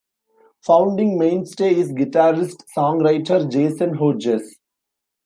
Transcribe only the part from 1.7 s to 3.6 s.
is guitarist-songwriter,